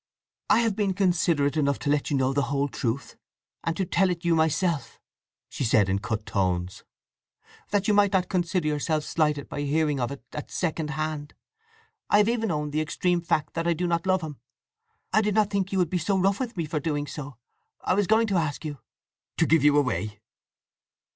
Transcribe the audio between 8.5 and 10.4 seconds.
yourself slighted by hearing of it